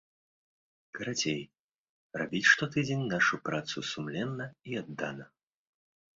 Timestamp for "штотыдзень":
2.53-3.05